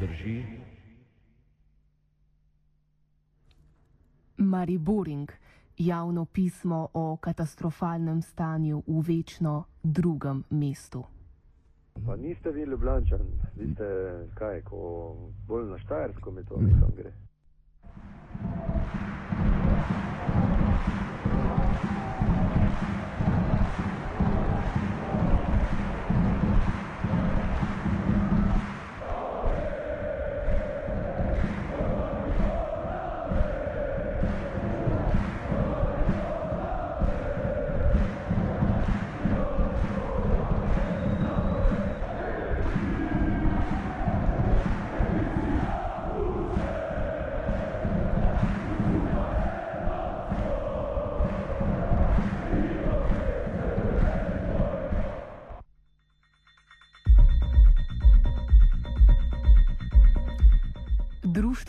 drži. 0.00 0.44
Mariboring, 4.36 5.32
javno 5.78 6.24
pismo 6.24 6.88
o 6.92 7.16
katastrofalnem 7.16 8.22
stanju 8.22 8.82
v 8.86 9.02
večno 9.06 9.64
drugem 9.82 10.44
mestu. 10.50 11.04
Pa 12.06 12.16
niste 12.16 12.50
vi 12.50 12.62
Ljubljančan, 12.62 13.20
vi 13.56 13.72
ste 13.74 13.84
kaj, 14.34 14.62
ko 14.62 15.14
bolj 15.46 15.70
na 15.70 15.78
Štajersko 15.78 16.30
mi 16.30 16.44
to 16.44 16.56
gre. 16.96 17.12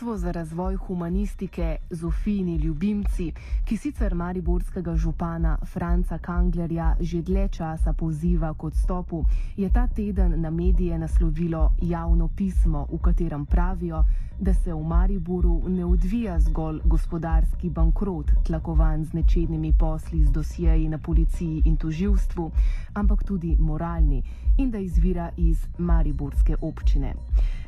Društvo 0.06 0.18
za 0.18 0.32
razvoj 0.32 0.76
humanistike 0.76 1.76
Zofijni 1.90 2.56
ljubimci, 2.56 3.32
ki 3.64 3.76
sicer 3.76 4.14
mariborskega 4.14 4.96
župana 4.96 5.56
Franca 5.72 6.18
Kanglerja 6.18 6.96
že 7.00 7.22
dlje 7.22 7.48
časa 7.48 7.92
poziva 7.92 8.54
k 8.54 8.64
odstopu, 8.64 9.24
je 9.56 9.72
ta 9.72 9.86
teden 9.86 10.40
na 10.40 10.50
medije 10.50 10.98
naslovilo 10.98 11.72
javno 11.82 12.28
pismo, 12.36 12.86
v 12.92 12.98
katerem 12.98 13.46
pravijo, 13.46 14.04
da 14.40 14.54
se 14.54 14.74
v 14.74 14.82
Mariboru 14.82 15.62
ne 15.68 15.84
odvija 15.84 16.40
zgolj 16.40 16.80
gospodarski 16.84 17.70
bankrot, 17.70 18.30
tlakovan 18.46 19.04
z 19.04 19.12
nečednimi 19.12 19.72
posli 19.78 20.24
z 20.24 20.30
dosjeji 20.30 20.88
na 20.88 20.98
policiji 20.98 21.62
in 21.64 21.76
toživstvu, 21.76 22.50
ampak 22.94 23.24
tudi 23.24 23.56
moralni 23.58 24.22
in 24.58 24.70
da 24.70 24.78
izvira 24.78 25.30
iz 25.36 25.66
mariborske 25.78 26.56
občine. 26.60 27.14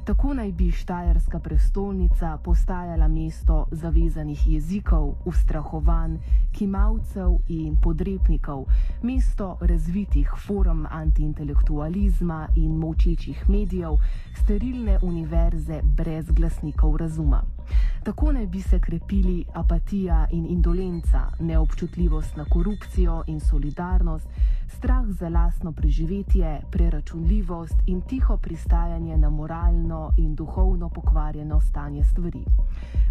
Tako 0.08 0.34
naj 0.34 0.52
bi 0.52 0.70
Štajerska 0.72 1.38
prestolnica 1.38 2.38
postajala 2.44 3.08
mesto 3.08 3.66
zavezanih 3.70 4.46
jezikov, 4.48 5.10
ustrahovanj, 5.24 6.14
kimavcev 6.52 7.36
in 7.48 7.76
podrepnikov, 7.76 8.64
mesto 9.02 9.58
razvitih 9.60 10.32
forum 10.46 10.86
antiintelektualizma 10.90 12.48
in 12.56 12.78
močečih 12.78 13.44
medijev, 13.48 14.00
sterilne 14.40 14.98
univerze 15.02 15.82
brez 15.82 16.30
glasnikov 16.30 16.96
razuma. 16.96 17.57
Tako 18.02 18.32
naj 18.32 18.46
bi 18.46 18.62
se 18.62 18.78
krepili 18.78 19.44
apatija 19.54 20.26
in 20.30 20.46
indolenca, 20.46 21.20
neobčutljivost 21.40 22.36
na 22.36 22.44
korupcijo 22.44 23.22
in 23.26 23.40
solidarnost, 23.40 24.28
strah 24.68 25.06
za 25.06 25.28
lastno 25.28 25.72
preživetje, 25.72 26.60
preračunljivost 26.70 27.74
in 27.86 28.00
tiho 28.00 28.36
pristajanje 28.36 29.16
na 29.16 29.30
moralno 29.30 30.12
in 30.16 30.34
duhovno 30.34 30.88
pokvarjeno 30.88 31.60
stanje 31.60 32.04
stvari. 32.04 32.44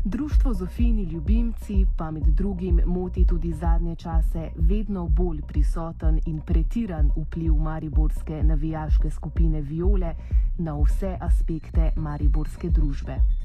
Društvo 0.03 0.53
Zofijni 0.53 1.03
ljubimci 1.03 1.85
pa 1.97 2.11
med 2.11 2.23
drugim 2.23 2.81
moti 2.85 3.25
tudi 3.25 3.53
zadnje 3.53 3.95
čase 3.95 4.49
vedno 4.55 5.07
bolj 5.07 5.41
prisoten 5.41 6.19
in 6.25 6.41
pretiran 6.45 7.11
vpliv 7.15 7.53
mariborske 7.53 8.43
navijaške 8.43 9.09
skupine 9.09 9.61
Viole 9.61 10.13
na 10.57 10.77
vse 10.83 11.17
aspekte 11.21 11.91
mariborske 11.95 12.69
družbe. 12.69 13.36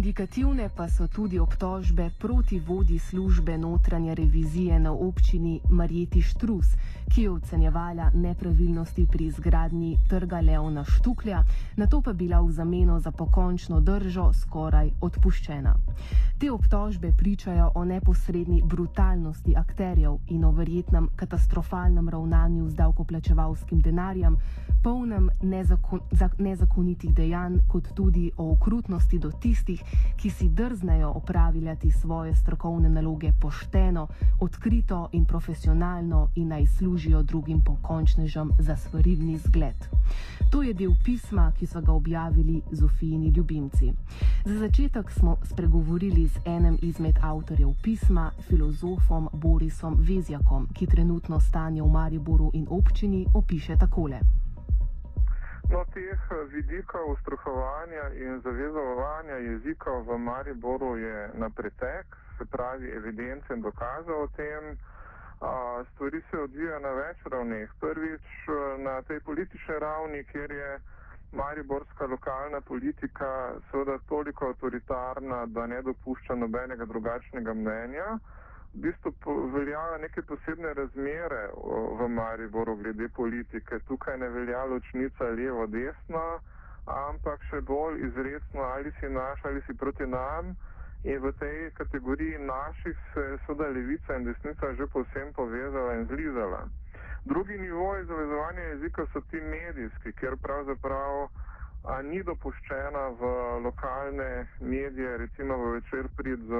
Indikativne 0.00 0.72
pa 0.72 0.88
so 0.88 1.04
tudi 1.12 1.36
obtožbe 1.36 2.08
proti 2.18 2.56
vodi 2.58 2.98
službe 2.98 3.58
notranje 3.58 4.14
revizije 4.14 4.80
na 4.80 4.92
občini 4.92 5.60
Marjeti 5.68 6.22
Štrus, 6.22 6.72
ki 7.12 7.22
je 7.22 7.30
ocenjevala 7.30 8.10
nepravilnosti 8.14 9.06
pri 9.06 9.24
izgradnji 9.26 9.98
trga 10.08 10.40
Leona 10.40 10.84
Štuklja, 10.84 11.44
na 11.76 11.86
to 11.86 12.00
pa 12.00 12.12
bila 12.12 12.40
v 12.40 12.52
zameno 12.52 13.00
za 13.00 13.10
pokončno 13.10 13.80
držo 13.80 14.32
skoraj 14.32 14.90
odpuščena. 15.00 15.74
Te 16.40 16.50
obtožbe 16.50 17.12
pričajo 17.12 17.72
o 17.74 17.84
neposredni 17.84 18.62
brutalnosti 18.64 19.56
akterjev 19.56 20.16
in 20.28 20.44
o 20.44 20.50
verjetnem 20.52 21.08
katastrofalnem 21.16 22.08
ravnanju 22.08 22.68
z 22.68 22.74
davkoplačevalskim 22.74 23.80
denarjem, 23.80 24.36
polnem 24.82 25.28
nezakon, 25.42 26.00
nezakonitih 26.38 27.14
dejanj, 27.14 27.58
kot 27.68 27.92
tudi 27.94 28.30
o 28.36 28.52
okrutnosti 28.52 29.18
do 29.18 29.30
tistih, 29.30 29.82
ki 30.16 30.30
si 30.30 30.48
drznejo 30.48 31.12
opravljati 31.16 31.90
svoje 31.90 32.34
strokovne 32.34 32.88
naloge 32.88 33.32
pošteno, 33.40 34.08
odkrito 34.40 35.08
in 35.12 35.24
profesionalno 35.24 36.28
in 36.34 36.48
naj 36.48 36.66
služijo 36.66 37.22
drugim 37.22 37.60
pokončnežem 37.60 38.50
za 38.58 38.76
svarilni 38.76 39.38
zgled. 39.38 39.88
To 40.50 40.62
je 40.62 40.74
del 40.74 40.92
pisma, 41.04 41.52
ki 41.58 41.66
so 41.66 41.80
ga 41.80 41.92
objavili 41.92 42.62
Zofijini 42.72 43.28
ljubimci. 43.28 43.92
Za 44.44 44.58
začetek 44.58 45.10
smo 45.10 45.36
spregovorili 45.44 46.26
z 46.28 46.40
enem 46.44 46.78
izmed 46.82 47.18
avtorjev 47.22 47.74
pisma, 47.82 48.30
filozofom 48.48 49.28
Borisom 49.32 49.96
Vezjakom, 49.98 50.68
ki 50.74 50.86
trenutno 50.86 51.40
stanje 51.40 51.82
v 51.82 51.88
Mariboru 51.88 52.50
in 52.54 52.66
občini 52.70 53.26
opiše 53.34 53.76
takole. 53.76 54.20
No, 55.70 55.84
teh 55.94 56.18
vidikov 56.50 57.14
ustrahovanja 57.14 58.10
in 58.18 58.40
zavezovanja 58.42 59.36
jezika 59.38 59.90
v 60.02 60.18
Mariboru 60.18 60.96
je 60.96 61.30
na 61.34 61.50
pretek, 61.50 62.06
se 62.38 62.44
pravi 62.44 62.90
evidence 62.90 63.54
in 63.54 63.62
dokaze 63.62 64.12
o 64.12 64.26
tem. 64.36 64.78
A, 65.40 65.84
stvari 65.92 66.22
se 66.30 66.38
odvijajo 66.38 66.80
na 66.80 66.90
več 66.90 67.22
ravneh. 67.24 67.70
Prvič 67.80 68.26
na 68.78 69.02
tej 69.02 69.20
politični 69.20 69.78
ravni, 69.78 70.24
kjer 70.24 70.50
je 70.50 70.80
mariborska 71.32 72.06
lokalna 72.06 72.60
politika 72.60 73.54
seveda 73.70 73.98
toliko 74.08 74.50
avtoritarna, 74.50 75.46
da 75.46 75.66
ne 75.66 75.82
dopušča 75.82 76.34
nobenega 76.34 76.84
drugačnega 76.84 77.54
mnenja. 77.54 78.18
V 78.74 78.80
bistvu 78.86 79.12
veljajo 79.54 79.98
neke 79.98 80.22
posebne 80.22 80.74
razmere 80.74 81.42
v 82.00 82.08
Mariboru 82.08 82.76
glede 82.76 83.08
politike. 83.08 83.78
Tukaj 83.88 84.18
ne 84.18 84.28
velja 84.28 84.64
ločnica 84.64 85.24
levo-desno, 85.24 86.26
ampak 86.86 87.42
še 87.50 87.60
bolj 87.60 88.04
izredno 88.06 88.62
ali 88.62 88.92
si 89.00 89.08
naš 89.08 89.44
ali 89.44 89.62
si 89.66 89.74
proti 89.74 90.06
nam 90.06 90.54
In 91.00 91.16
v 91.16 91.32
tej 91.32 91.70
kategoriji 91.80 92.38
naših 92.38 92.96
se 93.14 93.20
je 93.20 93.38
seveda 93.46 93.68
levica 93.72 94.16
in 94.16 94.24
desnica 94.24 94.74
že 94.76 94.86
povsem 94.86 95.32
povezala 95.32 95.94
in 95.94 96.04
zlizala. 96.04 96.68
Drugi 97.24 97.58
nivoj 97.58 98.04
zavezovanja 98.04 98.60
jezika 98.60 99.06
so 99.12 99.20
ti 99.30 99.40
medijski, 99.40 100.12
kjer 100.12 100.36
pravzaprav 100.36 101.28
ni 102.04 102.20
dopuščena 102.22 103.04
v 103.16 103.22
lokalne 103.64 104.46
medije, 104.60 105.16
recimo 105.16 105.56
v 105.56 105.72
večer 105.80 106.08
prid 106.16 106.40
z 106.44 106.52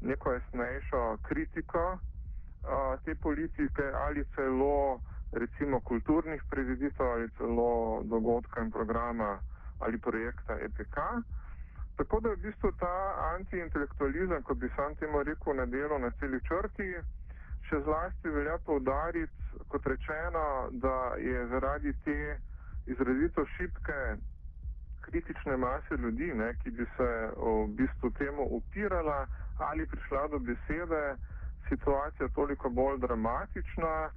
neko 0.00 0.32
jasnejšo 0.32 1.18
kritiko 1.22 1.98
a, 2.64 2.96
te 3.04 3.14
politike 3.14 3.84
ali 4.04 4.24
celo 4.34 5.00
recimo 5.32 5.80
kulturnih 5.80 6.42
prireditev 6.50 7.06
ali 7.06 7.28
celo 7.38 8.02
dogodka 8.04 8.60
in 8.60 8.70
programa 8.70 9.38
ali 9.78 9.98
projekta 9.98 10.58
EPK. 10.60 10.96
Tako 11.96 12.20
da 12.20 12.28
je 12.28 12.36
v 12.36 12.40
bistvu 12.40 12.72
ta 12.72 12.96
antiintelektualizem, 13.34 14.42
kot 14.42 14.56
bi 14.58 14.68
sam 14.76 14.94
temu 14.96 15.22
rekel, 15.22 15.54
na 15.56 15.66
delo 15.66 15.98
na 15.98 16.10
celi 16.10 16.40
črti, 16.48 16.94
še 17.68 17.80
zlasti 17.84 18.28
velja 18.28 18.58
poudariti, 18.64 19.60
kot 19.68 19.86
rečeno, 19.86 20.68
da 20.70 21.14
je 21.18 21.46
zaradi 21.46 21.92
te 22.04 22.38
izrazito 22.86 23.44
šibke 23.56 24.00
kritične 25.00 25.56
mase 25.56 25.96
ljudi, 25.96 26.32
ne, 26.34 26.54
ki 26.62 26.70
bi 26.70 26.86
se 26.96 27.10
v 27.36 27.66
bistvu 27.76 28.10
temu 28.10 28.48
upirala 28.58 29.26
ali 29.60 29.86
prišla 29.86 30.28
do 30.28 30.38
besede, 30.38 31.16
situacija 31.68 32.28
toliko 32.28 32.68
bolj 32.68 32.98
dramatična. 32.98 34.10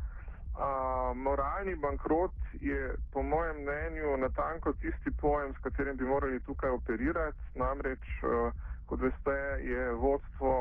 A, 0.56 1.14
moralni 1.16 1.76
bankrot 1.76 2.34
je 2.62 2.96
po 3.14 3.24
mojem 3.24 3.62
mnenju 3.62 4.18
natanko 4.18 4.74
tisti 4.74 5.12
pojem, 5.22 5.54
s 5.54 5.58
katerim 5.64 5.98
bi 5.98 6.06
morali 6.06 6.40
tukaj 6.40 6.70
operirati. 6.70 7.38
Namreč, 7.56 8.06
a, 8.24 8.52
kot 8.86 9.02
veste, 9.02 9.38
je 9.62 9.92
vodstvo 9.94 10.54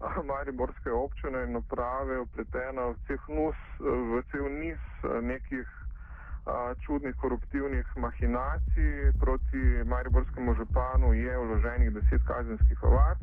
a, 0.00 0.22
Mariborske 0.30 0.90
občine 0.90 1.44
in 1.44 1.56
uprave 1.56 2.18
upleteno 2.20 2.94
v 3.08 3.18
nus, 3.28 3.56
v 3.78 4.22
cel 4.30 4.50
niz 4.58 4.82
a, 5.02 5.20
nekih 5.20 5.68
a, 6.46 6.74
čudnih 6.86 7.14
koruptivnih 7.16 7.86
mahinacij. 7.96 9.12
Proti 9.20 9.62
Mariborskemu 9.86 10.54
županu 10.54 11.14
je 11.14 11.38
vloženih 11.38 11.94
deset 11.94 12.22
kazenskih 12.26 12.82
ovadb. 12.82 13.22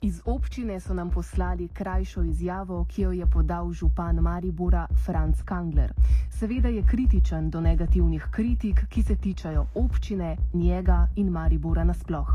Iz 0.00 0.22
občine 0.24 0.80
so 0.80 0.94
nam 0.94 1.10
poslali 1.10 1.68
krajšo 1.68 2.22
izjavo, 2.22 2.84
ki 2.88 3.02
jo 3.02 3.12
je 3.12 3.26
podal 3.26 3.72
župan 3.72 4.16
Maribora 4.16 4.86
Franz 5.04 5.42
Kangler. 5.42 5.92
Seveda 6.30 6.68
je 6.68 6.82
kritičen 6.86 7.50
do 7.50 7.60
negativnih 7.60 8.28
kritik, 8.30 8.86
ki 8.88 9.02
se 9.02 9.16
tičajo 9.16 9.66
občine, 9.74 10.36
njega 10.54 11.08
in 11.16 11.28
Maribora 11.28 11.84
nasploh. 11.84 12.28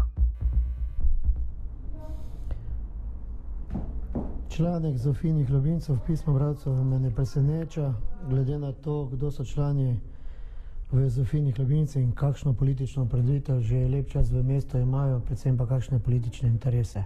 Članek 4.49 4.97
Zofinih 4.97 5.49
Ljubimcev 5.49 5.97
pisma 6.07 6.33
bratcev 6.33 6.83
me 6.83 6.99
ne 6.99 7.15
preseneča, 7.15 7.93
glede 8.29 8.59
na 8.59 8.71
to, 8.71 9.05
kdo 9.05 9.31
so 9.31 9.45
člani 9.45 9.99
v 10.91 11.09
Zofinih 11.09 11.59
Ljubimcev 11.59 12.01
in 12.01 12.11
kakšno 12.11 12.53
politično 12.53 13.05
predvitev 13.05 13.61
že 13.61 13.87
lep 13.87 14.09
čas 14.09 14.31
v 14.31 14.43
mestu 14.43 14.77
imajo, 14.77 15.19
predvsem 15.19 15.57
pa 15.57 15.65
kakšne 15.65 15.99
politične 15.99 16.49
interese. 16.49 17.03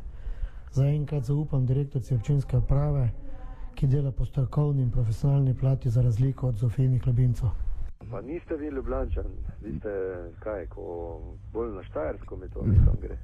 Zaenkrat 0.71 1.25
zaupam 1.25 1.65
direktorci 1.65 2.15
občinske 2.15 2.57
uprave, 2.57 3.09
ki 3.75 3.87
dela 3.87 4.11
po 4.11 4.25
strokovni 4.25 4.81
in 4.81 4.91
profesionalni 4.91 5.53
plati 5.53 5.89
za 5.89 6.01
razliko 6.01 6.47
od 6.47 6.57
Zofinih 6.57 7.07
Ljubimcev. 7.07 7.49
Pa 8.11 8.21
niste 8.21 8.55
vi 8.55 8.67
Ljubljančan, 8.67 9.25
vi 9.61 9.79
ste 9.79 9.89
kaj, 10.39 10.67
ko 10.67 11.21
bolj 11.53 11.75
na 11.75 11.83
Štajersko 11.83 12.37
to 12.53 12.63
mislim 12.63 12.95
gre. 13.01 13.17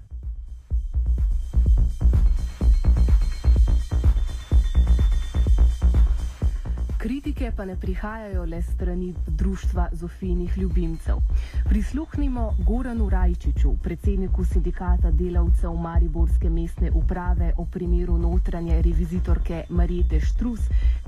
Kritike 7.33 7.55
pa 7.57 7.65
ne 7.65 7.75
prihajajo 7.75 8.45
le 8.45 8.61
strani 8.61 9.13
Društva 9.27 9.87
Zofinih 9.91 10.57
ljubimcev. 10.57 11.15
Prisluhnimo 11.65 12.53
Goranu 12.67 13.09
Rajčiču, 13.09 13.71
predsedniku 13.83 14.45
sindikata 14.45 15.11
delavcev 15.11 15.73
Mariborske 15.73 16.49
mestne 16.49 16.91
uprave 16.91 17.53
o 17.57 17.65
primeru 17.65 18.17
notranje 18.17 18.81
revizitorke 18.81 19.63
Marijete 19.69 20.19
Štrus, 20.19 20.59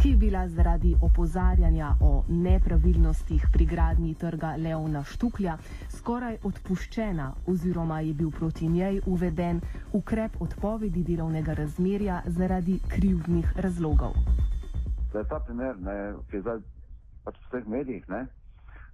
ki 0.02 0.10
je 0.10 0.18
bila 0.18 0.48
zaradi 0.50 0.96
opozarjanja 1.02 1.94
o 2.02 2.24
nepravilnostih 2.28 3.46
pri 3.54 3.66
gradnji 3.66 4.16
trga 4.16 4.56
Leona 4.58 5.04
Štuklja 5.04 5.58
skoraj 5.90 6.38
odpuščena 6.44 7.34
oziroma 7.46 8.00
je 8.00 8.14
bil 8.14 8.32
proti 8.32 8.68
njej 8.68 9.02
uveden 9.06 9.62
ukrep 9.94 10.42
odpovedi 10.42 11.04
delovnega 11.04 11.54
razmerja 11.54 12.22
zaradi 12.26 12.80
krivdnih 12.88 13.54
razlogov 13.56 14.18
da 15.16 15.20
je 15.20 15.28
ta 15.32 15.40
primer, 15.40 15.78
ne, 15.80 16.14
ki 16.30 16.36
je 16.36 16.42
zdaj 16.42 16.58
pač 17.24 17.38
v 17.40 17.48
vseh 17.48 17.68
medijih, 17.72 18.04
ne, 18.12 18.26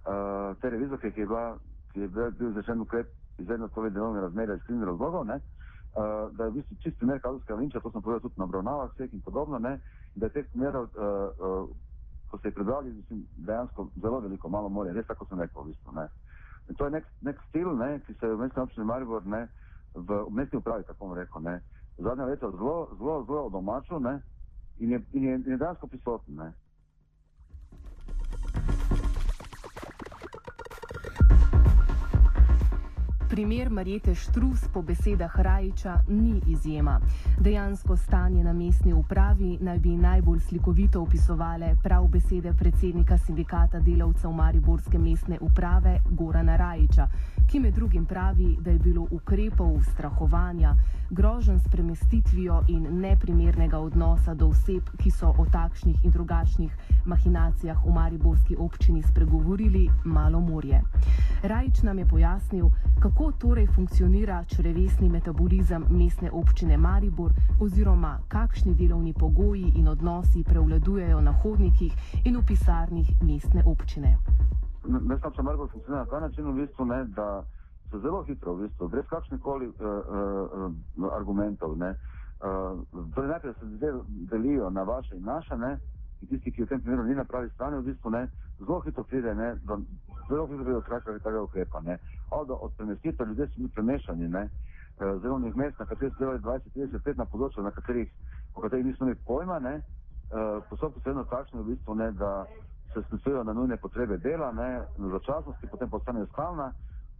uh, 0.06 0.54
te 0.62 0.70
revizorke, 0.70 1.10
ki 1.10 1.20
je, 1.20 1.26
bila, 1.26 1.58
ki 1.92 2.04
je 2.04 2.08
bil, 2.14 2.30
bil 2.38 2.52
začen 2.54 2.84
ukrep 2.84 3.10
izredno 3.42 3.68
spovedi 3.68 3.98
delovne 3.98 4.22
razmere 4.22 4.54
iz 4.54 4.62
krivnih 4.68 4.86
razlogov, 4.92 5.26
ne, 5.26 5.40
uh, 5.42 6.30
da 6.38 6.46
je 6.46 6.50
v 6.50 6.54
bistvu 6.60 6.78
čist 6.84 6.98
primer 7.00 7.18
kadrovskega 7.20 7.58
linča, 7.58 7.82
to 7.82 7.90
smo 7.90 8.00
povedali 8.00 8.22
tudi 8.22 8.38
na 8.38 8.46
obravnavah 8.46 8.94
vseh 8.94 9.10
in 9.12 9.24
podobno, 9.26 9.58
ne, 9.58 9.74
da 10.14 10.30
je 10.30 10.36
teh 10.38 10.46
primerov, 10.54 10.86
uh, 10.94 11.66
uh, 11.66 11.68
ko 12.30 12.38
se 12.38 12.48
je 12.48 12.54
prebrali, 12.54 12.92
mislim, 12.92 13.26
dejansko 13.36 13.88
zelo 14.02 14.20
veliko, 14.20 14.48
malo 14.48 14.68
more, 14.68 14.92
res 14.94 15.06
tako 15.10 15.26
sem 15.26 15.42
rekel 15.42 15.62
v 15.62 15.74
bistvu, 15.74 15.98
ne. 15.98 16.06
In 16.70 16.78
to 16.78 16.86
je 16.86 17.00
nek, 17.00 17.06
nek 17.20 17.40
stil, 17.48 17.74
ne, 17.76 17.96
ki 18.06 18.14
se 18.14 18.30
je 18.30 18.34
v 18.36 18.46
mestni 18.46 18.62
občini 18.62 18.86
Maribor, 18.86 19.26
ne, 19.26 19.48
v 19.94 20.26
mestni 20.30 20.62
upravi, 20.62 20.86
tako 20.86 21.08
bom 21.08 21.18
rekel, 21.18 21.42
ne, 21.42 21.58
zadnja 21.98 22.30
leta 22.30 22.50
zelo, 22.50 22.94
zelo, 22.98 23.24
zelo 23.26 23.48
domačo, 23.50 23.98
ne, 23.98 24.20
in 24.82 24.90
je, 24.90 25.02
in 25.12 25.22
je, 25.22 25.34
in 25.34 25.50
je 25.50 25.56
dejansko 25.56 25.86
prisoten. 25.86 26.34
Ne? 26.34 26.52
Primer 33.32 33.70
Marijete 33.70 34.14
Štrus 34.14 34.68
po 34.72 34.82
besedah 34.82 35.40
Rajiča 35.40 36.00
ni 36.08 36.40
izjema. 36.46 37.00
Dejansko 37.40 37.96
stanje 37.96 38.44
na 38.44 38.52
mestni 38.52 38.92
upravi 38.92 39.58
naj 39.60 39.78
bi 39.78 39.88
najbolj 39.96 40.40
slikovito 40.40 41.00
opisovale 41.02 41.76
prav 41.82 42.06
besede 42.06 42.52
predsednika 42.58 43.18
sindikata 43.18 43.80
delavcev 43.80 44.30
Mariborske 44.30 44.98
mestne 44.98 45.38
uprave 45.40 46.00
Gorana 46.10 46.56
Rajiča, 46.56 47.08
ki 47.50 47.60
med 47.60 47.74
drugim 47.74 48.04
pravi, 48.04 48.56
da 48.60 48.70
je 48.70 48.78
bilo 48.78 49.06
ukrepov 49.10 49.80
strahovanja, 49.82 50.74
grožen 51.12 51.60
s 51.60 51.68
premestitvijo 51.68 52.62
in 52.68 53.00
neprimernega 53.00 53.78
odnosa 53.78 54.34
do 54.34 54.46
oseb, 54.46 54.82
ki 54.96 55.10
so 55.10 55.28
o 55.38 55.44
takšnih 55.52 56.04
in 56.04 56.10
drugačnih 56.10 56.72
mahinacijah 57.04 57.84
v 57.86 57.92
Mariborski 57.92 58.56
občini 58.56 59.02
spregovorili, 59.02 59.90
malo 60.04 60.40
morje. 60.40 60.80
Rajič 61.42 61.82
nam 61.82 61.98
je 61.98 62.06
pojasnil, 62.06 62.70
kako 63.00 63.32
torej 63.32 63.66
funkcionira 63.66 64.44
črevesni 64.44 65.08
metabolizem 65.08 65.84
mestne 65.90 66.30
občine 66.30 66.76
Maribor 66.76 67.32
oziroma 67.60 68.18
kakšni 68.28 68.74
delovni 68.74 69.12
pogoji 69.12 69.72
in 69.76 69.88
odnosi 69.88 70.44
prevladujejo 70.44 71.20
na 71.20 71.32
hodnikih 71.32 71.92
in 72.24 72.36
v 72.36 72.46
pisarnih 72.46 73.22
mestne 73.22 73.62
občine. 73.66 74.16
Mestna 74.88 75.28
občina 75.28 75.44
Maribor 75.44 75.68
funkcionira 75.70 76.04
na 76.04 76.10
ta 76.10 76.20
način, 76.20 76.44
v 76.44 76.54
bistvu, 76.54 76.84
ne, 76.84 77.04
da 77.04 77.44
se 77.92 78.00
zelo 78.00 78.22
hitro, 78.24 78.54
v 78.54 78.64
bistvu, 78.64 78.88
brez 78.88 79.06
kakšnih 79.06 79.40
koli 79.40 79.68
uh, 79.68 79.74
uh, 79.76 81.12
argumentov. 81.12 81.76
Ne, 81.76 81.92
uh, 82.40 82.80
torej 83.14 83.28
najprej 83.28 83.54
se 83.60 83.66
zdaj 83.76 83.92
delijo 84.32 84.70
na 84.70 84.82
vaše 84.82 85.16
in 85.16 85.24
naše, 85.24 85.56
ne, 85.56 85.76
in 86.22 86.28
tisti, 86.28 86.52
ki 86.52 86.64
v 86.64 86.68
tem 86.72 86.80
primeru 86.80 87.04
ni 87.04 87.14
na 87.14 87.24
pravi 87.24 87.50
strani, 87.52 87.76
v 87.76 87.92
bistvu 87.92 88.10
ne, 88.10 88.28
zelo 88.58 88.80
hitro 88.80 89.04
pride 89.04 89.34
ne, 89.34 89.54
do, 89.68 89.82
zelo 90.28 90.46
hitro 90.46 90.64
pride 90.64 90.80
do 90.80 90.84
kakega 90.88 91.18
tega 91.18 91.42
ukrepa. 91.42 91.80
Ne. 91.80 91.98
Od, 92.30 92.50
od 92.50 92.72
premestitev 92.76 93.28
ljudje 93.28 93.46
so 93.46 93.60
bili 93.60 93.68
premešani, 93.68 94.28
ne, 94.28 94.48
zelovnih 94.98 95.56
mest, 95.56 95.78
na 95.78 95.86
katerih 95.86 96.14
so 96.14 96.24
delali 96.24 96.38
20-30 96.40 97.06
let 97.06 97.16
na 97.16 97.24
področju, 97.24 97.62
na 97.62 97.70
katerih, 97.70 98.08
o 98.54 98.60
katerih 98.64 98.86
nismo 98.86 99.06
imeli 99.06 99.20
pojma, 99.26 99.58
ne, 99.58 99.74
uh, 100.32 100.62
postopki 100.70 101.02
so 101.02 101.10
vedno 101.10 101.24
takšni, 101.28 101.60
v 101.60 101.74
bistvu, 101.74 101.94
ne, 101.94 102.12
da 102.16 102.46
se 102.94 103.02
sklicujejo 103.02 103.44
na 103.44 103.52
nujne 103.52 103.76
potrebe 103.76 104.18
dela, 104.18 104.52
ne, 104.52 104.70
na 104.98 105.12
začasnosti, 105.18 105.70
potem 105.70 105.90
postanejo 105.90 106.26
stalna. 106.32 106.72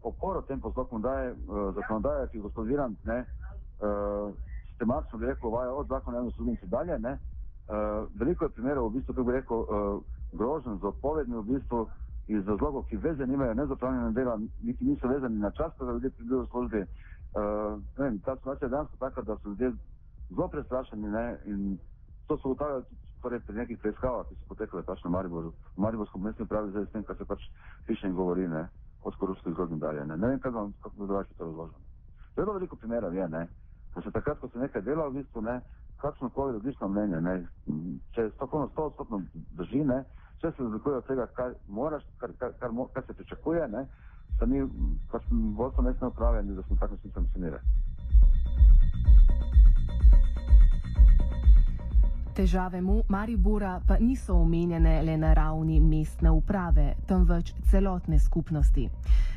Oporo 0.02 0.42
tem 0.42 0.60
postopkom 0.60 1.02
daje 1.02 1.32
uh, 1.32 1.74
zakonodaja, 1.74 2.26
ki 2.26 2.38
je 2.38 2.42
gospod 2.42 2.66
Virant, 2.66 3.04
ne, 3.04 3.24
uh, 3.80 4.34
sistematično 4.68 5.18
bi 5.18 5.26
rekel, 5.26 5.48
uvaja 5.50 5.74
od 5.74 5.88
zakona 5.88 6.16
javno 6.16 6.30
službenci 6.30 6.66
dalje, 6.66 6.98
ne, 6.98 7.18
Uh, 7.62 8.10
veliko 8.18 8.44
je 8.44 8.50
primerov, 8.50 8.90
v 8.90 8.98
bistvu, 8.98 9.14
kako 9.14 9.24
bi 9.24 9.32
rekel, 9.32 9.58
uh, 9.58 10.02
grožen 10.32 10.78
z 10.78 10.84
odpovedmi, 10.84 11.36
v 11.36 11.42
bistvu 11.54 11.86
iz 12.26 12.42
razlogov, 12.48 12.84
ki 12.90 12.96
veze 12.96 13.26
nimajo, 13.26 13.54
ne 13.54 13.66
za 13.66 13.72
upravljanje 13.72 14.12
dela, 14.12 14.34
niti 14.62 14.84
niso 14.84 15.08
vezani 15.08 15.38
na 15.38 15.50
čas, 15.50 15.72
ko 15.78 15.86
ljudje 15.86 16.10
pridejo 16.10 16.42
v 16.42 16.50
službi. 16.50 16.82
Uh, 16.82 17.78
vem, 17.96 18.18
ta 18.18 18.36
situacija 18.36 18.66
je 18.66 18.70
dejansko 18.70 18.96
taka, 18.98 19.22
da 19.22 19.36
so 19.36 19.48
ljudje 19.48 19.72
zelo 20.30 20.48
prestrašeni 20.48 21.08
ne, 21.08 21.38
in 21.46 21.78
to 22.26 22.38
so 22.38 22.48
ugotavljali 22.48 22.84
torej 23.22 23.40
pri 23.46 23.54
nekih 23.54 23.78
preiskavah, 23.78 24.26
ki 24.28 24.34
so 24.34 24.48
potekale 24.48 24.82
pač 24.82 25.04
na 25.04 25.10
Mariboru, 25.10 25.54
v 25.76 25.80
Mariborskom 25.80 26.22
mestnem 26.22 26.48
pravi 26.48 26.70
zdaj 26.70 26.86
s 26.86 26.92
tem, 26.92 27.04
kar 27.06 27.16
se 27.16 27.24
pač 27.24 27.46
piše 27.86 28.10
in 28.10 28.18
govori. 28.18 28.48
Ne. 28.48 28.66
Od 29.02 29.16
korupcijskih 29.16 29.52
zgodb 29.52 29.80
dalje. 29.80 30.04
Ne, 30.04 30.16
ne 30.16 30.28
vem, 30.28 30.40
kaj 30.40 30.50
vam, 30.50 30.72
kako 30.82 30.96
bi 30.96 31.06
drugače 31.06 31.34
to 31.38 31.44
razložil. 31.44 31.78
Zelo 32.36 32.52
veliko 32.52 32.76
primerov 32.76 33.14
je, 33.14 33.28
ne, 33.28 33.46
da 33.94 34.02
se 34.02 34.10
takrat, 34.10 34.38
ko 34.40 34.48
se 34.48 34.58
nekaj 34.58 34.82
dela, 34.82 35.08
v 35.08 35.12
bistvu, 35.12 35.42
ne, 35.42 35.60
kakšno 36.00 36.30
koli 36.30 36.52
logično 36.52 36.88
mnenje, 36.88 37.20
ne, 37.20 37.34
če 38.14 38.22
je 38.22 38.30
stopno, 38.30 38.68
sto 38.72 38.86
odstotno 38.90 39.22
drži, 39.58 39.84
ne, 39.84 40.04
če 40.40 40.50
se 40.50 40.62
razlikuje 40.62 40.96
od 40.96 41.06
tega, 41.06 41.26
kar 41.36 41.54
moraš, 41.68 42.06
kar, 42.18 42.32
kar, 42.38 42.56
kar, 42.60 42.70
kar 42.94 43.06
se 43.06 43.14
pričakuje, 43.14 43.68
ne, 43.68 43.86
se 44.38 44.46
mi, 44.46 44.64
pač 45.12 45.22
vodstvo 45.56 45.82
mestne 45.82 46.08
uprave, 46.08 46.42
da 46.42 46.62
smo 46.62 46.76
tako 46.80 46.96
svi 46.96 47.10
sankcionirani. 47.10 47.82
Težave 52.32 52.80
mu 52.80 53.02
Maribora 53.08 53.80
pa 53.86 53.98
niso 54.00 54.34
omenjene 54.34 55.02
le 55.02 55.16
na 55.20 55.34
ravni 55.34 55.80
mestne 55.80 56.30
uprave, 56.30 56.94
temveč 57.06 57.52
celotne 57.68 58.18
skupnosti. 58.18 58.88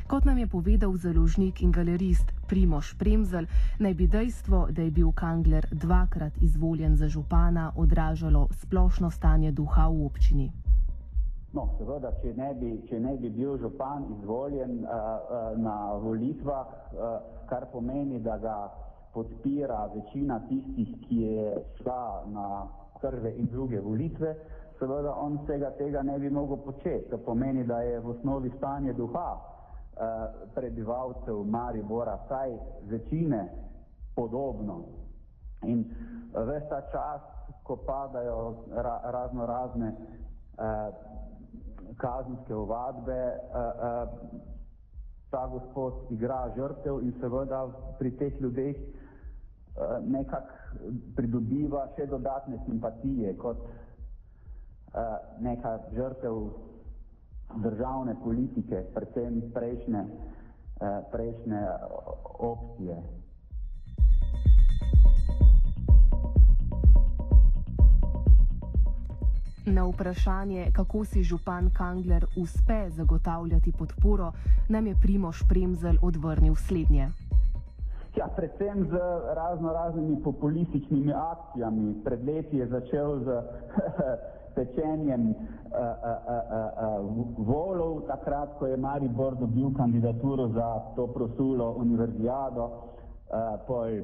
Kot 0.08 0.24
nam 0.24 0.38
je 0.38 0.46
povedal 0.46 0.96
založnik 0.96 1.60
in 1.60 1.72
galerist 1.72 2.32
Primoš 2.48 2.94
Premzel, 2.96 3.44
naj 3.78 3.94
bi 3.94 4.06
dejstvo, 4.08 4.68
da 4.70 4.82
je 4.82 4.90
bil 4.90 5.12
Kangler 5.12 5.66
dvakrat 5.72 6.32
izvoljen 6.40 6.96
za 6.96 7.08
župana, 7.08 7.72
odražalo 7.76 8.48
splošno 8.50 9.10
stanje 9.10 9.52
duha 9.52 9.88
v 9.88 10.06
občini. 10.06 10.48
No, 11.52 11.68
seveda, 11.76 12.14
če 12.22 12.32
ne, 12.32 12.48
bi, 12.54 12.70
če 12.88 13.00
ne 13.00 13.12
bi 13.20 13.28
bil 13.28 13.58
župan 13.60 14.08
izvoljen 14.16 14.80
uh, 14.84 14.88
uh, 14.88 15.52
na 15.60 15.76
volitvah, 16.00 16.72
uh, 16.96 17.20
kar 17.48 17.68
pomeni, 17.72 18.20
da 18.24 18.38
ga 18.40 18.56
podpira 19.12 19.84
večina 19.94 20.40
tistih, 20.48 20.96
ki 21.04 21.20
je 21.22 21.46
šla 21.76 22.24
na 22.32 22.48
prve 23.00 23.30
in 23.30 23.46
druge 23.50 23.80
volitve, 23.80 24.36
seveda 24.78 25.14
on 25.16 25.38
vsega 25.42 25.70
tega 25.70 26.02
ne 26.02 26.18
bi 26.18 26.30
mogel 26.30 26.56
početi. 26.56 27.10
To 27.10 27.18
pomeni, 27.18 27.64
da 27.64 27.80
je 27.80 28.00
v 28.00 28.10
osnovi 28.10 28.52
stanje 28.56 28.92
duha 28.92 29.36
eh, 29.36 30.02
prebivalcev 30.54 31.44
Maribora, 31.44 32.18
saj 32.28 32.56
večine 32.88 33.48
podobno. 34.14 34.84
In 35.62 35.80
eh, 35.80 36.44
ves 36.44 36.68
ta 36.68 36.80
čas, 36.92 37.22
ko 37.62 37.76
padajo 37.76 38.54
ra, 38.74 39.00
razno 39.04 39.46
razne 39.46 39.88
eh, 39.88 40.90
kazenske 41.96 42.54
ovadbe, 42.54 43.12
eh, 43.12 43.38
eh, 43.38 44.06
ta 45.30 45.46
gospod 45.46 45.94
igra 46.10 46.52
žrtev 46.56 47.00
in 47.02 47.12
seveda 47.20 47.66
pri 47.98 48.10
teh 48.16 48.40
ljudeh 48.40 48.76
eh, 48.76 49.05
nekako 50.06 50.56
pridobiva 51.16 51.86
še 51.96 52.06
dodatne 52.06 52.58
simpatije 52.66 53.34
kot 53.40 53.60
uh, 53.60 55.02
neka 55.40 55.78
žrtev 55.94 56.40
državne 57.62 58.16
politike, 58.24 58.82
predvsem 58.94 59.40
prejšnje, 59.54 60.02
uh, 60.06 60.98
prejšnje 61.12 61.62
opcije. 62.50 62.96
Na 69.66 69.82
vprašanje, 69.84 70.70
kako 70.72 71.04
si 71.04 71.22
župan 71.22 71.70
Kangler 71.74 72.26
uspe 72.36 72.90
zagotavljati 72.90 73.72
podporo, 73.72 74.32
nam 74.68 74.86
je 74.86 74.94
Primoš 75.02 75.42
Premzel 75.48 75.96
odvrnil 76.02 76.54
slednje. 76.54 77.25
Ja, 78.16 78.28
predvsem 78.36 78.88
z 78.90 78.96
razno 79.34 79.72
raznimi 79.72 80.22
populističnimi 80.24 81.12
akcijami. 81.12 82.00
Pred 82.04 82.24
leti 82.24 82.56
je 82.56 82.66
začel 82.66 83.20
z 83.20 83.42
pečenjem 84.54 85.28
uh, 85.28 85.36
uh, 85.36 86.16
uh, 86.24 87.08
uh, 87.08 87.46
volov, 87.46 88.06
takrat, 88.08 88.56
ko 88.58 88.66
je 88.66 88.76
Maribor 88.76 89.36
dobil 89.36 89.68
kandidaturo 89.76 90.48
za 90.48 90.80
to 90.96 91.06
prosulo 91.06 91.74
univerzijado, 91.76 92.64
uh, 92.64 93.60
pol 93.66 94.00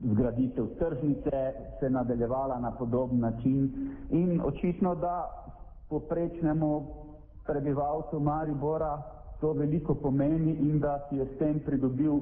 zgraditev 0.00 0.66
tržnice 0.78 1.52
se 1.80 1.90
nadaljevala 1.90 2.58
na 2.58 2.70
podoben 2.70 3.20
način 3.20 3.70
in 4.10 4.40
očitno, 4.44 4.94
da 4.94 5.28
poprečnemu 5.88 6.86
prebivalcu 7.46 8.20
Maribora 8.20 9.17
to 9.40 9.52
veliko 9.52 9.94
pomeni 9.94 10.52
in 10.52 10.78
da 10.80 11.06
si 11.08 11.16
je 11.16 11.26
s 11.26 11.38
tem 11.38 11.60
pridobil 11.60 12.20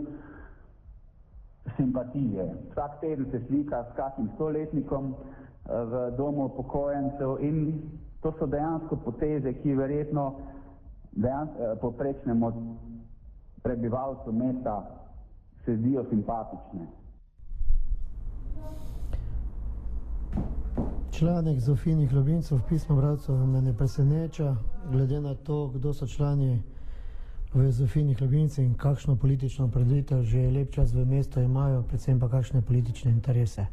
simpatije. 1.77 2.55
Vsak 2.71 3.01
teden 3.01 3.27
se 3.31 3.41
slika 3.47 3.85
s 3.85 3.97
kakim 3.97 4.29
stoletnikom 4.35 5.15
eh, 5.15 5.85
v 5.85 6.17
domu 6.17 6.45
upokojencev 6.45 7.37
in 7.41 7.83
to 8.21 8.33
so 8.39 8.47
dejansko 8.47 8.97
poteze, 8.97 9.53
ki 9.53 9.75
verjetno 9.75 10.35
dejans, 11.13 11.51
eh, 11.51 11.77
poprečnemu 11.81 12.53
prebivalcu 13.63 14.33
mesta 14.33 14.87
se 15.65 15.77
zdijo 15.77 16.05
simpatične. 16.11 16.87
Članek 21.11 21.61
Zofijnih 21.61 22.13
ljubimcev 22.13 22.59
pisma 22.69 22.97
bratcev 22.97 23.35
me 23.35 23.63
ne 23.63 23.73
preseneča, 23.77 24.57
glede 24.91 25.21
na 25.21 25.35
to, 25.35 25.69
kdo 25.75 25.93
so 25.93 26.07
člani 26.07 26.63
v 27.57 27.73
Zofijnih 27.73 28.21
ljubimcev 28.21 28.65
in 28.65 28.75
kakšno 28.75 29.17
politično 29.17 29.69
preditev 29.69 30.23
že 30.23 30.51
lep 30.51 30.75
čas 30.75 30.93
v 30.93 31.07
mestu 31.07 31.41
imajo, 31.41 31.83
predvsem 31.83 32.21
pa 32.21 32.29
kakšne 32.29 32.61
politične 32.63 33.11
interese. 33.11 33.67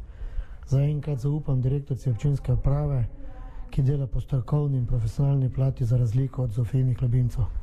Zaenkrat 0.68 1.20
zaupam 1.20 1.62
direktorci 1.62 2.10
občinske 2.10 2.54
uprave, 2.54 3.06
ki 3.70 3.84
dela 3.84 4.08
po 4.08 4.22
strokovni 4.22 4.78
in 4.78 4.86
profesionalni 4.86 5.50
plati 5.50 5.86
za 5.86 5.98
razliko 5.98 6.44
od 6.44 6.52
Zofijnih 6.52 7.02
ljubimcev. 7.02 7.63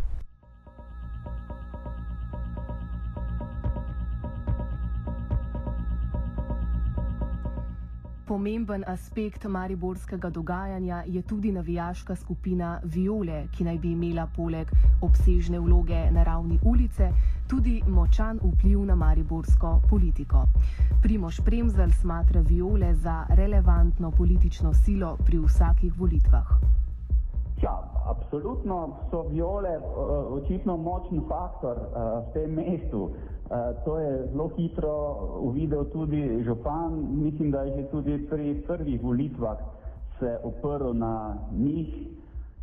Pomemben 8.30 8.84
aspekt 8.86 9.44
mariborskega 9.44 10.28
dogajanja 10.30 11.02
je 11.06 11.22
tudi 11.22 11.50
navijaška 11.52 12.14
skupina 12.16 12.80
Viole, 12.84 13.48
ki 13.50 13.64
naj 13.66 13.78
bi 13.82 13.90
imela 13.90 14.28
poleg 14.36 14.70
obsežne 15.02 15.58
vloge 15.58 15.98
na 16.14 16.22
ravni 16.22 16.58
ulice 16.62 17.08
tudi 17.50 17.82
močan 17.88 18.38
vpliv 18.42 18.84
na 18.86 18.94
mariborsko 18.94 19.80
politiko. 19.90 20.44
Primoš 21.02 21.40
Premzel 21.44 21.90
smatra 21.90 22.40
Viole 22.40 22.94
za 22.94 23.24
relevantno 23.28 24.10
politično 24.10 24.72
silo 24.74 25.16
pri 25.26 25.38
vsakih 25.38 25.98
volitvah. 25.98 26.54
Ja, 27.62 27.74
absolutno 28.06 28.96
so 29.10 29.22
Viole 29.22 29.74
uh, 29.78 30.32
očitno 30.38 30.76
močen 30.76 31.20
faktor 31.28 31.76
uh, 31.76 32.28
v 32.28 32.32
tem 32.32 32.54
mestu. 32.54 33.10
Uh, 33.50 33.56
to 33.84 33.98
je 33.98 34.28
zelo 34.30 34.48
hitro 34.48 34.94
uvidel 35.40 35.84
tudi 35.84 36.42
župan, 36.44 36.92
mislim, 37.10 37.50
da 37.50 37.62
je 37.62 37.76
že 37.76 37.90
tudi 37.90 38.26
pri 38.30 38.62
prvih 38.66 39.02
volitvah 39.02 39.58
se 40.18 40.38
oprl 40.44 40.92
na 40.92 41.34
njih, 41.52 42.08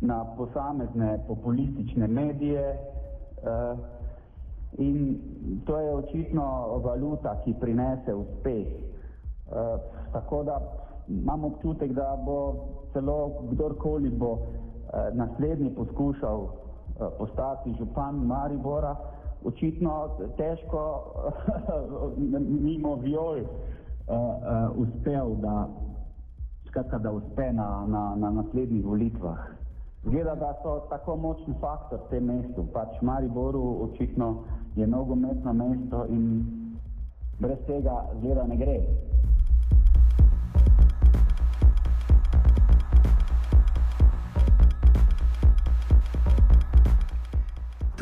na 0.00 0.24
posamezne 0.36 1.24
populistične 1.28 2.06
medije 2.06 2.72
uh, 2.72 3.78
in 4.78 5.20
to 5.66 5.78
je 5.78 5.94
očitno 5.94 6.80
valuta, 6.84 7.36
ki 7.44 7.54
prinese 7.60 8.14
uspeh. 8.14 8.66
Uh, 8.66 9.80
tako 10.12 10.42
da 10.42 10.60
imam 11.08 11.44
občutek, 11.44 11.92
da 11.92 12.18
bo 12.24 12.54
celo 12.92 13.30
kdorkoli 13.52 14.10
bo 14.10 14.38
naslednji 15.12 15.74
poskušal 15.74 16.48
postati 17.18 17.74
župan 17.78 18.14
Maribora, 18.14 18.96
očitno 19.44 20.10
težko 20.36 20.82
mimo 22.66 22.96
viol 22.96 23.40
uh, 23.40 23.46
uh, 24.08 24.80
uspel, 24.82 25.36
da, 25.42 25.68
skratka, 26.68 26.98
da 26.98 27.12
uspe 27.12 27.52
na, 27.52 27.86
na, 27.86 28.14
na 28.16 28.30
naslednjih 28.30 28.84
volitvah. 28.84 29.38
Zgleda, 30.04 30.34
da 30.34 30.54
so 30.62 30.78
tako 30.90 31.16
močni 31.16 31.54
faktor 31.60 31.98
v 32.06 32.10
tem 32.10 32.24
mestu. 32.24 32.64
Pač 32.72 33.00
Mariboru 33.02 33.90
očitno 33.90 34.44
je 34.76 34.86
nogometno 34.86 35.52
mesto 35.52 36.06
in 36.08 36.46
brez 37.38 37.58
tega 37.66 38.04
zgleda 38.18 38.46
ne 38.46 38.56
gre. 38.56 38.78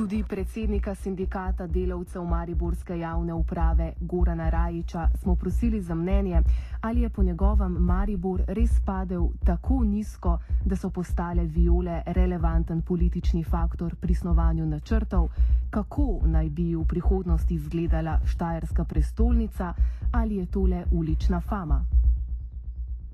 Tudi 0.07 0.23
predsednika 0.23 0.95
sindikata 0.95 1.67
delavcev 1.67 2.25
Mariborske 2.25 2.99
javne 2.99 3.33
uprave 3.35 3.93
Gorana 4.01 4.51
Rajiča 4.51 5.09
smo 5.15 5.35
prosili 5.35 5.81
za 5.81 5.95
mnenje, 5.95 6.43
ali 6.81 7.01
je 7.01 7.11
po 7.11 7.23
njegovem 7.23 7.73
Maribor 7.73 8.43
res 8.47 8.71
padel 8.85 9.27
tako 9.45 9.85
nizko, 9.85 10.39
da 10.65 10.77
so 10.77 10.91
postale 10.91 11.45
viole 11.45 12.03
relevanten 12.07 12.83
politični 12.83 13.45
faktor 13.45 13.97
pri 14.01 14.15
snovanju 14.15 14.67
načrtov, 14.67 15.29
kako 15.71 16.21
naj 16.27 16.51
bi 16.51 16.75
v 16.77 16.85
prihodnosti 16.85 17.55
izgledala 17.55 18.21
Štajerska 18.25 18.85
prestolnica 18.85 19.75
ali 20.13 20.37
je 20.37 20.47
tole 20.47 20.85
ulična 20.93 21.41
fama. 21.41 21.85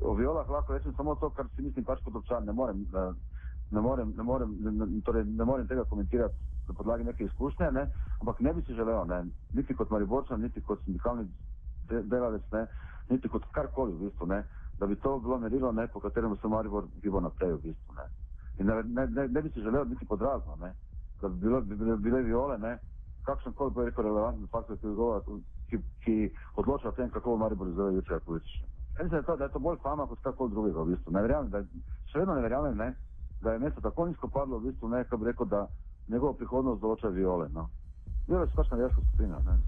O 0.05 0.15
violah 0.15 0.51
lahko 0.51 0.73
rečem 0.73 0.93
samo 0.97 1.15
to, 1.15 1.31
kar 1.31 1.47
si 1.57 1.63
mislim 1.63 1.85
pač 1.85 2.05
kot 2.05 2.17
občan. 2.17 2.45
Ne 2.45 2.53
morem, 2.53 2.87
ne 3.71 3.81
morem, 3.81 4.15
ne 4.17 4.23
morem, 4.23 4.57
ne, 4.61 5.01
torej 5.05 5.25
ne 5.25 5.45
morem 5.45 5.67
tega 5.67 5.85
komentirati 5.85 6.52
na 6.69 6.75
podlagi 6.75 7.05
neke 7.05 7.25
izkušnje, 7.25 7.71
ne, 7.73 7.87
ampak 8.21 8.41
ne 8.41 8.53
bi 8.53 8.63
si 8.63 8.75
želel, 8.75 9.07
ne, 9.07 9.25
niti 9.53 9.75
kot 9.75 9.91
Mariborčan, 9.91 10.41
niti 10.41 10.63
kot 10.63 10.85
sindikalni 10.85 11.29
de, 11.89 12.03
delavec, 12.03 12.43
ne, 12.53 12.67
niti 13.09 13.29
kot 13.29 13.45
karkoli 13.53 13.93
v 13.93 14.07
bistvu, 14.07 14.27
ne, 14.27 14.43
da 14.79 14.87
bi 14.87 14.97
to 14.97 15.19
bilo 15.19 15.39
merilo, 15.39 15.73
ne, 15.73 15.87
po 15.89 16.01
katerem 16.01 16.37
se 16.37 16.49
Maribor 16.49 16.87
gibo 17.03 17.21
naprej 17.21 17.53
v 17.53 17.61
bistvu. 17.63 17.95
Ne. 17.97 18.07
In 18.59 18.67
ne, 18.67 18.83
ne, 18.83 19.07
ne, 19.07 19.29
ne 19.29 19.43
bi 19.43 19.51
si 19.51 19.61
želel 19.61 19.89
niti 19.89 20.07
podrazno, 20.07 20.57
ne, 20.61 20.75
da 21.21 21.29
bi 21.29 21.41
bilo, 21.41 21.61
bi 21.61 21.77
bile, 21.77 21.97
bile 21.97 22.23
viole, 22.23 22.59
ne, 22.59 22.79
kakšen 23.25 23.53
koli 23.53 23.71
bo 23.75 23.85
rekel 23.85 24.05
relevanten 24.05 24.47
faktor, 24.51 24.77
ki, 24.79 25.43
ki, 25.71 25.83
ki 26.05 26.17
odloča 26.57 26.89
o 26.89 26.93
tem, 26.93 27.11
kako 27.11 27.31
bo 27.31 27.37
Maribor 27.37 27.69
izgledal 27.69 27.95
jutri 27.95 28.21
politično. 28.27 28.67
Mislim, 28.93 29.11
da 29.11 29.17
je, 29.17 29.49
to, 29.51 29.59
je 29.59 29.63
bolj 29.63 29.79
fama 29.83 30.07
kot 30.07 30.21
karkoli 30.23 30.51
drugega 30.51 30.83
v 30.83 30.95
bistvu. 30.95 31.13
Ne 31.13 31.23
verjamem, 31.23 31.51
da, 31.51 31.63
še 32.13 32.19
vedno 32.19 32.35
ne 32.35 32.43
verjamem, 32.43 32.77
ne, 32.77 32.95
da 33.41 33.53
je 33.53 33.59
mesto 33.59 33.81
tako 33.81 34.07
nizko 34.07 34.29
padlo 34.29 34.59
v 34.59 34.69
bistvu, 34.69 34.89
ne, 34.89 35.05
kako 35.05 35.17
bi 35.23 35.31
rekel, 35.31 35.47
da 35.47 35.67
njegova 36.09 36.33
prihodnost 36.33 36.81
do 36.81 36.97
Viole, 37.09 37.49
no. 37.49 37.69
Viole 38.29 38.45
je 38.45 38.55
tačna 38.57 38.77
vjerska 38.77 39.01
skupina, 39.09 39.39
ne? 39.39 39.59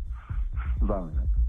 Za 0.88 1.00
ne. 1.00 1.43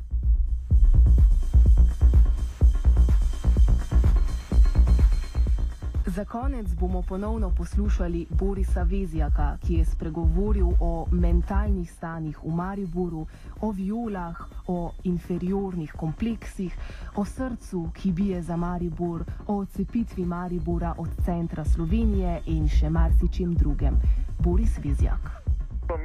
Za 6.08 6.26
konec 6.26 6.76
bomo 6.80 7.02
ponovno 7.02 7.52
poslušali 7.58 8.28
Borisa 8.30 8.84
Vezjaka, 8.84 9.58
ki 9.68 9.74
je 9.74 9.86
spregovoril 9.86 10.68
o 10.80 11.08
mentalnih 11.12 11.92
stanjih 11.92 12.38
v 12.44 12.52
Mariboru, 12.56 13.26
o 13.62 13.72
violah, 13.72 14.38
o 14.68 14.92
inferiornih 15.04 15.94
kompleksih, 15.98 16.78
o 17.16 17.26
srcu, 17.26 17.90
ki 17.94 18.12
bije 18.12 18.42
za 18.42 18.56
Maribor, 18.56 19.24
o 19.48 19.56
odcepitvi 19.58 20.26
Maribora 20.26 20.94
od 20.98 21.10
centra 21.26 21.66
Slovenije 21.66 22.42
in 22.46 22.70
še 22.70 22.90
marsičem 22.90 23.56
drugem. 23.56 23.98
Boris 24.40 24.78
Vezjak. 24.84 25.32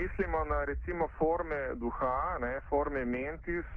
Mislimo 0.01 0.45
na 0.45 0.65
recimo 0.65 1.09
forme 1.19 1.75
duha, 1.75 2.39
ne, 2.41 2.61
forme 2.69 3.05
mentis, 3.05 3.69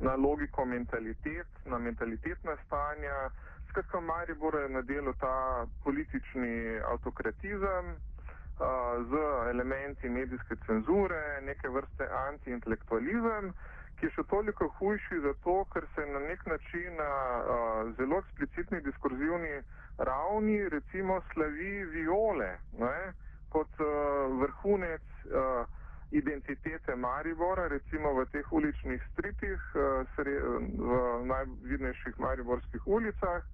na 0.00 0.16
logiko 0.16 0.64
mentalitet, 0.64 1.46
na 1.66 1.78
mentalitetna 1.78 2.56
stanja. 2.66 3.30
Skratka, 3.70 3.98
v 3.98 4.02
Mariboru 4.02 4.58
je 4.58 4.68
na 4.68 4.82
delu 4.82 5.12
ta 5.14 5.66
politični 5.84 6.80
avtokratizem 6.90 7.84
uh, 7.94 8.66
z 9.10 9.12
elementi 9.50 10.08
medijske 10.08 10.56
cenzure, 10.66 11.40
neke 11.46 11.68
vrste 11.68 12.08
antiintelektualizem, 12.28 13.52
ki 14.00 14.08
je 14.08 14.14
še 14.16 14.24
toliko 14.32 14.66
hujši 14.78 15.20
zato, 15.22 15.54
ker 15.70 15.86
se 15.94 16.06
na 16.10 16.18
nek 16.24 16.42
način 16.50 16.98
na 16.98 17.12
uh, 17.38 17.92
zelo 18.00 18.18
eksplicitni 18.24 18.80
diskurzivni 18.88 19.62
ravni 19.98 20.58
recimo 20.68 21.20
slavi 21.30 21.84
viole 21.94 22.50
ne, 22.82 23.12
kot 23.54 23.70
uh, 23.78 24.34
vrhunec 24.42 25.06
uh, 25.30 25.62
identitete 26.10 26.98
Maribora, 26.98 27.68
recimo 27.70 28.16
v 28.18 28.26
teh 28.34 28.52
uličnih 28.52 29.02
stripih, 29.12 29.62
v 29.78 31.00
najvidnejših 31.30 32.18
mariborskih 32.18 32.86
ulicah 32.86 33.46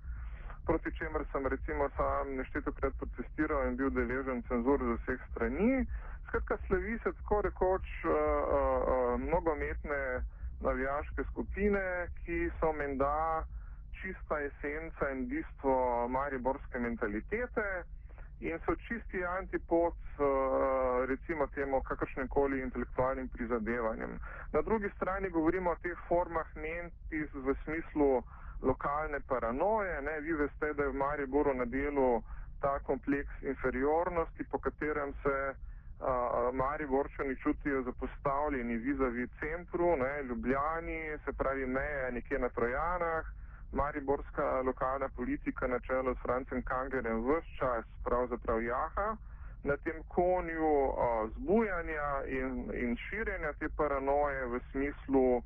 proti 0.66 0.90
čemer 0.98 1.24
sem 1.32 1.46
recimo 1.46 1.88
sam 1.96 2.36
neštetokrat 2.36 2.94
protestiral 2.98 3.68
in 3.68 3.76
bil 3.76 3.90
deležen 3.90 4.42
cenzur 4.48 4.82
z 4.82 4.98
vseh 4.98 5.20
strani. 5.30 5.86
Skratka, 6.28 6.58
slavi 6.66 6.98
se 7.02 7.12
tako 7.12 7.40
rekoč 7.46 7.86
uh, 8.04 8.12
uh, 8.12 9.20
nogometne 9.32 10.02
navijaške 10.60 11.24
skupine, 11.30 12.08
ki 12.24 12.50
so 12.60 12.72
menda 12.72 13.44
čista 14.00 14.40
esenca 14.48 15.10
in 15.10 15.28
bistvo 15.28 16.08
mariborske 16.08 16.78
mentalitete 16.78 17.84
in 18.40 18.58
so 18.66 18.74
čisti 18.86 19.24
antipod 19.24 19.94
uh, 19.94 21.06
recimo 21.08 21.46
temu 21.46 21.80
kakršnem 21.82 22.28
koli 22.28 22.60
intelektualnim 22.60 23.28
prizadevanjem. 23.28 24.18
Na 24.52 24.62
drugi 24.62 24.90
strani 24.96 25.30
govorimo 25.30 25.70
o 25.70 25.78
teh 25.82 25.98
formah 26.08 26.50
mentis 26.56 27.30
v 27.34 27.54
smislu 27.64 28.22
lokalne 28.62 29.20
paranoje. 29.28 30.02
Ne? 30.02 30.20
Vi 30.20 30.32
veste, 30.32 30.72
da 30.72 30.82
je 30.82 30.88
v 30.88 30.94
Mariboru 30.94 31.54
na 31.54 31.64
delu 31.64 32.22
ta 32.60 32.78
kompleks 32.78 33.42
inferiornosti, 33.42 34.44
po 34.50 34.58
katerem 34.58 35.12
se 35.22 35.54
uh, 35.54 36.54
Mariborčani 36.54 37.36
čutijo 37.36 37.82
zapostavljeni 37.82 38.76
vizavi 38.76 39.28
centru, 39.40 39.96
ne? 39.96 40.22
Ljubljani, 40.22 41.18
se 41.24 41.32
pravi 41.32 41.66
meje 41.66 42.12
nekje 42.12 42.38
na 42.38 42.48
Trojanah. 42.48 43.24
Mariborska 43.72 44.60
lokalna 44.60 45.08
politika 45.08 45.66
na 45.66 45.80
čelu 45.80 46.14
s 46.14 46.18
Francem 46.22 46.62
Kangerjem 46.62 47.20
vse 47.20 47.56
čas 47.58 47.84
pravzaprav 48.04 48.62
jaha 48.62 49.16
na 49.64 49.76
tem 49.76 50.02
konju 50.08 50.70
uh, 50.86 51.30
zbujanja 51.36 52.24
in, 52.26 52.70
in 52.74 52.96
širjenja 52.96 53.52
te 53.52 53.68
paranoje 53.76 54.46
v 54.46 54.60
smislu 54.70 55.42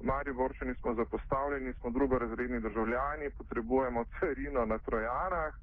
Mariborčani 0.00 0.74
smo 0.74 0.94
zapostavljeni, 0.94 1.72
smo 1.72 1.90
drugorazredni 1.90 2.60
državljani, 2.60 3.30
potrebujemo 3.38 4.04
carino 4.20 4.66
na 4.66 4.78
Trojanah, 4.78 5.54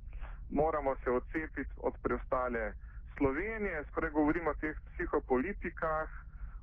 moramo 0.49 0.95
se 0.95 1.11
odcepiti 1.11 1.71
od 1.77 1.93
preostale 2.03 2.73
Slovenije, 3.17 3.83
spregovorimo 3.91 4.49
o 4.49 4.53
teh 4.53 4.77
psihopolitikah, 4.93 6.09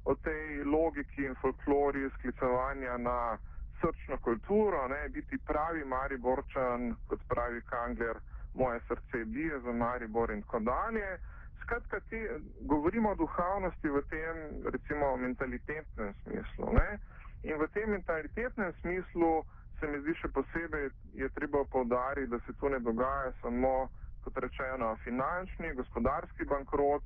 o 0.05 0.15
tej 0.15 0.65
logiki 0.65 1.25
in 1.25 1.35
folklori 1.35 2.11
sklicevanja 2.19 2.97
na 2.97 3.39
srčno 3.81 4.17
kulturo, 4.19 4.89
ne, 4.89 5.09
biti 5.09 5.39
pravi 5.47 5.85
Mariborčan, 5.85 6.95
kot 7.09 7.21
pravi 7.29 7.61
Kangler, 7.61 8.17
moje 8.55 8.81
srce 8.89 9.25
bije 9.25 9.61
za 9.61 9.73
Maribor 9.73 10.31
in 10.31 10.43
tako 10.43 10.59
dalje. 10.59 11.19
Skratka, 11.63 12.01
ti, 12.01 12.29
govorimo 12.61 13.11
o 13.11 13.15
duhovnosti 13.15 13.89
v 13.89 14.03
tem, 14.11 14.37
recimo, 14.73 15.17
mentalitetnem 15.17 16.15
smislu. 16.23 16.73
Ne. 16.73 16.99
In 17.45 17.61
v 17.61 17.69
tem 17.77 17.91
mentalitetnem 17.91 18.73
smislu 18.81 19.45
se 19.81 19.87
mi 19.87 19.99
zdi 20.01 20.15
še 20.17 20.29
posebej, 20.33 20.89
je 21.13 21.29
treba 21.37 21.65
povdariti, 21.69 22.31
da 22.33 22.39
se 22.47 22.55
to 22.61 22.71
ne 22.73 22.79
dogaja 22.81 23.33
samo, 23.43 23.91
kot 24.25 24.39
rečeno, 24.41 24.95
finančni, 25.05 25.75
gospodarski 25.77 26.47
bankrot, 26.49 27.05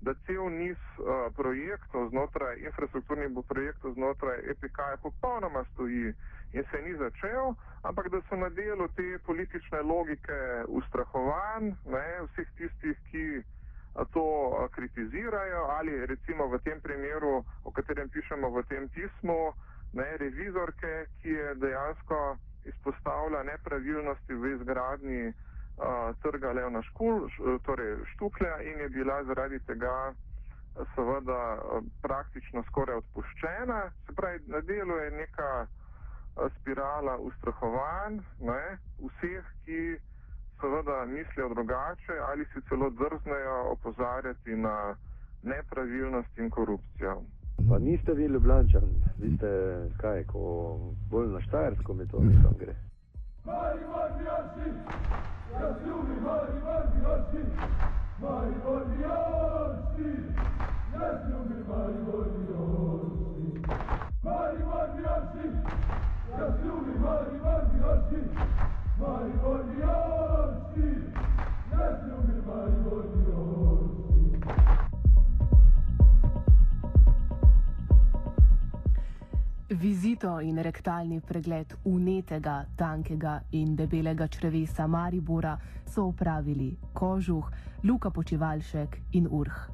da 0.00 0.14
cel 0.26 0.46
niz 0.54 0.78
uh, 0.98 1.26
projektov 1.36 2.08
znotraj, 2.12 2.62
infrastrukturnih 2.70 3.34
projektov 3.48 3.94
znotraj 3.98 4.38
EPK-ja 4.54 4.96
popolnoma 5.02 5.64
stoji 5.72 6.14
in 6.52 6.64
se 6.70 6.82
ni 6.86 6.94
začel, 6.96 7.54
ampak 7.82 8.08
da 8.14 8.20
so 8.28 8.38
na 8.38 8.48
delu 8.48 8.88
te 8.96 9.18
politične 9.26 9.82
logike 9.82 10.38
ustrahovanj, 10.68 11.74
ne, 11.84 12.06
vseh 12.30 12.48
tistih, 12.62 13.02
ki 13.10 13.24
to 14.14 14.24
kritizirajo 14.72 15.66
ali 15.76 16.06
recimo 16.06 16.46
v 16.48 16.62
tem 16.62 16.80
primeru, 16.80 17.42
o 17.64 17.70
katerem 17.74 18.08
pišemo 18.08 18.50
v 18.54 18.62
tem 18.70 18.88
pismu, 18.88 19.52
ne, 19.92 20.16
revizorke, 20.16 21.06
ki 21.22 21.28
je 21.28 21.54
dejansko 21.54 22.36
izpostavila 22.64 23.42
nepravilnosti 23.42 24.34
v 24.34 24.54
izgradnji 24.54 25.22
uh, 25.28 26.16
trga 26.22 26.52
Leona 26.52 26.82
Škul, 26.82 27.28
š, 27.28 27.58
torej 27.66 27.96
Štuklja 28.14 28.60
in 28.62 28.78
je 28.80 28.88
bila 28.88 29.24
zaradi 29.24 29.58
tega 29.66 30.12
seveda 30.94 31.58
praktično 32.02 32.62
skoraj 32.68 32.96
odpuščena. 33.02 33.80
Se 34.06 34.14
pravi, 34.14 34.40
na 34.46 34.60
delu 34.60 34.96
je 34.96 35.10
neka 35.10 35.66
spirala 36.60 37.16
ustrahovanj 37.18 38.20
ne, 38.40 38.78
vseh, 39.00 39.50
ki 39.64 39.80
seveda 40.60 41.04
mislijo 41.06 41.48
drugače 41.48 42.18
ali 42.28 42.44
si 42.52 42.62
celo 42.68 42.90
drznejo 42.90 43.56
opozarjati 43.72 44.56
na 44.56 44.96
nepravilnost 45.42 46.38
in 46.38 46.50
korupcijo. 46.50 47.22
Pa 47.68 47.78
niste 47.78 48.12
vi 48.14 48.24
Ljubljančan, 48.26 48.82
vi 49.18 49.36
ste 49.36 49.48
kaj, 50.00 50.24
ko 50.24 50.40
bolj 51.10 51.28
na 51.32 51.40
Štajersko 51.40 51.94
mi 51.94 52.06
to 52.08 52.20
nekam 52.20 52.54
gre. 52.58 52.74
Mari, 53.44 53.80
mari, 53.92 54.24
jasi, 54.28 54.68
jaz 55.52 55.76
ljubim, 55.86 56.22
mari, 56.24 56.58
mari, 56.66 56.98
jasi, 57.04 57.42
mari, 58.22 58.54
mari, 58.64 58.96
jasi, 59.04 60.10
jaz 60.94 61.18
ljubim, 61.30 61.62
mari, 61.68 61.98
mari, 62.08 62.40
jasi, 62.50 62.88
mari, 64.24 64.58
mari, 64.70 65.02
jasi, 65.06 65.46
jaz 66.38 66.54
ljubim, 66.64 66.98
mari, 67.04 67.36
mari, 67.44 67.76
jasi, 67.82 68.20
mari, 69.00 69.32
mari, 69.42 69.74
jasi, 69.84 70.88
jaz 71.72 71.96
ljubim, 72.08 72.42
mari, 72.46 72.76
mari, 72.86 73.20
jasi. 73.28 73.39
Vizito 79.72 80.40
in 80.40 80.60
rektalni 80.60 81.20
pregled 81.20 81.76
unetega, 81.82 82.66
tankega 82.74 83.40
in 83.50 83.76
debelega 83.76 84.26
črevesa 84.26 84.86
Maribora 84.86 85.56
so 85.84 86.06
upravili 86.06 86.76
Kožuh, 86.92 87.48
Luka 87.84 88.10
Počivalšek 88.10 88.98
in 89.12 89.28
Urh. 89.30 89.70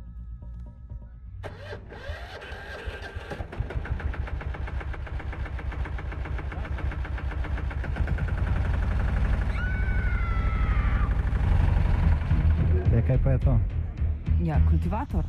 Ja, 12.92 13.02
kaj 13.06 13.18
pa 13.24 13.30
je 13.30 13.38
to? 13.38 13.58
Ja, 14.44 14.60
kultivator. 14.68 15.24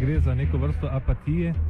Gre 0.00 0.20
za 0.20 0.34
neko 0.34 0.58
vrsto 0.58 0.88
apatije. 0.88 1.69